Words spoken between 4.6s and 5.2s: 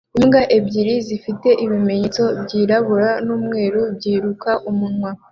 umunwa